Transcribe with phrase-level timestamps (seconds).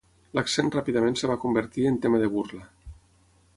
[0.37, 2.65] L'accent ràpidament es va convertir en tema de burla.